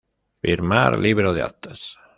Firmar 0.41 0.97
Libro 0.97 1.31
de 1.35 1.43
Actas. 1.43 1.81